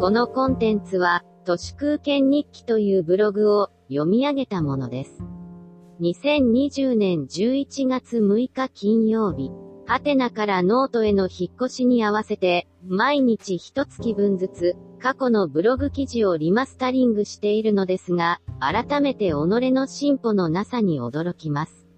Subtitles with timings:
[0.00, 5.24] このコンテンツは、都市空間日記というブログを読み上げたものです。
[6.00, 9.50] 2020年11月6日金曜日、
[9.86, 21.88] はてなからノートへの引っ越しに合わせて、毎日一月分ずつ、過去のブログ記事をリマスタリングしているのですが、改めて己の進歩のなさに驚きます。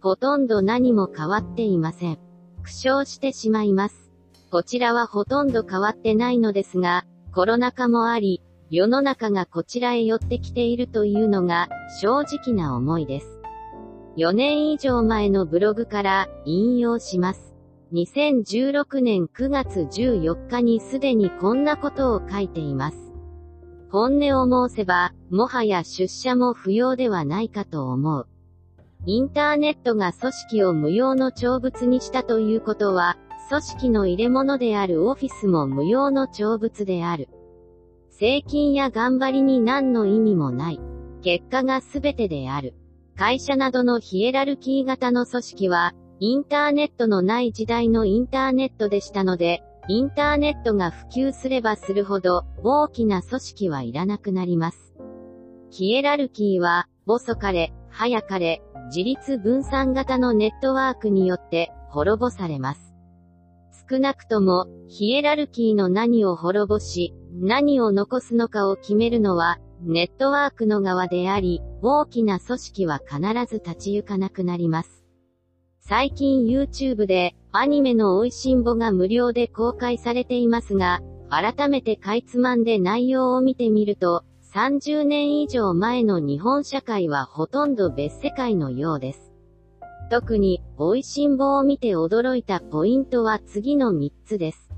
[0.00, 2.18] ほとんど何も変わっていません。
[2.62, 4.10] 苦笑してしまいます。
[4.50, 7.04] こちらはほとんど変わってないのですが、
[7.36, 8.40] コロナ禍もあり、
[8.70, 11.68] 世の中がこちらへ寄ってきているというのが
[12.00, 13.42] 正直な思いです。
[14.16, 17.54] 4年以上前のブログから引用します。
[17.92, 23.12] 2016年9月14日にすでにこんなことを書いています。
[23.90, 28.26] 本音を申せば、もはや出社も不要ではないかと思う。
[29.04, 33.18] インターネットが組織を無用の長物にしたということは、
[33.48, 37.28] 組織の入れ物であるオフィスも無用の長物である。
[38.10, 40.80] 税金や頑張りに何の意味もない。
[41.22, 42.74] 結果が全てである。
[43.16, 54.94] 会社などのヒエラルキー型の組織は、インターネットのない時代のインターネットでしたので、インターネットが普及すればするほど、大きな組織はいらなくなります。
[55.70, 62.85] ヒエラルキーは、細かれ、早かれ、自立分散型のネットワークによって滅ぼされます。
[63.88, 75.04] 少なくとも、ヒエラルキーの何を滅ぼし、何を残すのかを決めるのは、ネットワークの側であり、大きな組織は必ず立ち行かなくなります。
[75.80, 89.25] 最近 YouTube でアニメの美味しんぼが無料で公開されていますが、改めてかいつまんで内容を見てみると、30年以上前の日本社会はほとんど別世界のようです。
[90.10, 94.70] 特に、美味しんぼを見て驚いたポイントは次の3つです。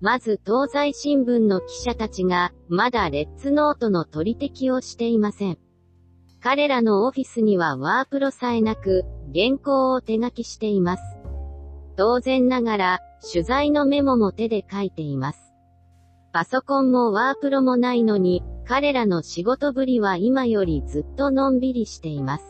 [0.00, 5.58] まず東西新聞の記者たちが、まだレッツノートの取り敵をしていません。
[6.42, 9.04] 彼らのオフィスにはワープロさえなく、
[9.34, 11.02] 原稿を手書きしています。
[11.96, 13.00] 当然ながら、
[13.30, 15.52] 取材のメモも手で書いています。
[16.32, 22.49] パソコンもワープロもないのに、彼らの仕事ぶりは今よりずっとのんびりしています。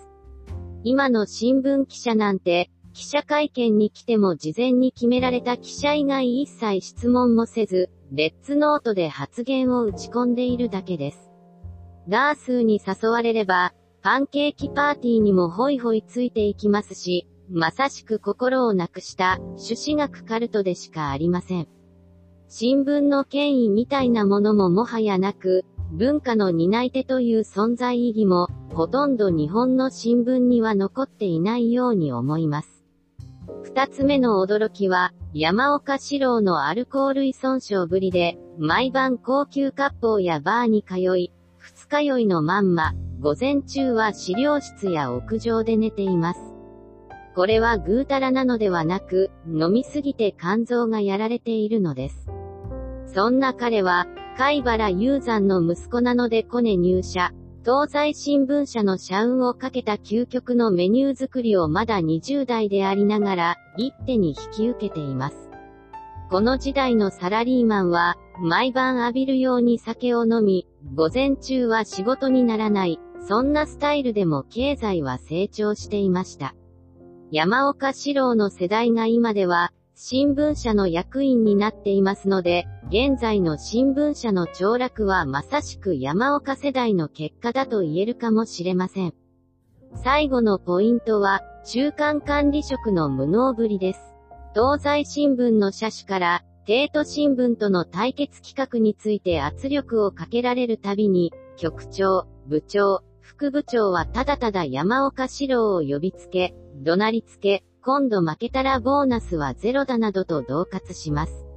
[0.83, 11.31] 今の新聞記者なんて、記者会見に来ても事前に決められた記者以外一切質問もせず、レッツノートで発言を打ち込んでいるだけです。
[12.09, 21.69] ガースーに誘われれば、パンケーキパーティーにもホイホイついていきますし、まさしく心をなくした朱子学カルトでしかありません。
[22.49, 32.85] 新聞の権威みたいなものももはやなく、文化の担い手という存在意義も、ほとんど日本の新聞には残っていないように思います。
[33.65, 46.41] 二つ目の驚きは、山岡四郎のアルコール依存症ぶりで、毎晩高級割烹やバーに通い、二日酔いのまんま、午前中は資料室や屋上で寝ています。
[47.35, 52.29] これはぐうたらなのではなく、飲みすぎて肝臓がやられているのです。
[53.07, 57.33] そんな彼は、貝原雄山の息子なのでコネ入社、
[57.63, 65.51] 東西新聞社の社運をかけた究極のメニュー作りをまだ20代でありながら、一手に引き受けています。
[66.31, 72.99] この時代のサラリーマンは、毎晩浴びるように酒を飲み、午前中は仕事にならない、
[73.29, 76.55] そんなスタイルでも経済は成長していました。
[77.31, 89.15] 山岡四郎の世代が今では、新聞社の役員になっていますので、現在の新聞社の凋落はまさしく山岡世代の結果だと言えるかもしれません。
[90.03, 94.01] 最後のポイントは、中間管理職の無能ぶりです。
[94.55, 111.50] 東西新聞の社主から、帝都新聞との対決企画について圧力をかけられるたびに、局長、部長、副部長はただただ山岡四郎を呼びつけ、怒鳴りつけ、今度負けたらボーナスはゼロだなどと恫喝します。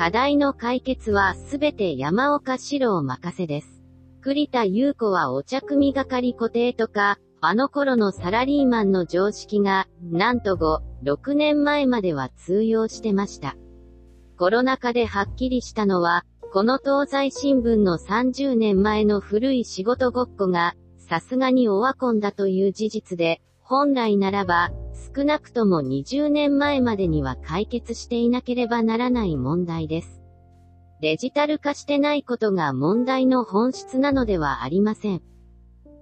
[0.00, 3.82] 課題の解決はすべて山岡四郎任せです。
[4.22, 13.56] 栗田優子はお茶組係固定とか、あの頃のサラリーマンの常識が、なんと5、6年前までは通用してました。
[14.38, 24.72] コロナ禍ではっきりしたのは、この東西新聞の30年前の古い仕事ごっこが、さすがにオワコンだという事実で、本来ならば、
[25.14, 30.20] 少なくとも20年前までには解決していなければならない問題です。
[31.00, 35.22] デジタル化してないことが問題の本質なのではありません。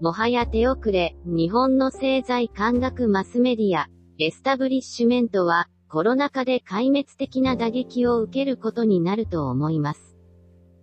[0.01, 3.89] もはや手遅れ、日本の政財官学マスメディア、
[4.19, 10.17] エスタブリッシュメントは、コロナ禍で壊滅的な打撃を受けることになると思います。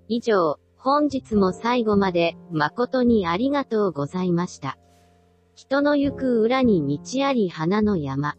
[0.07, 4.77] 以上、本日も最後まで誠にありがとうございました。
[5.55, 8.35] 人の行く裏に道あり花の山。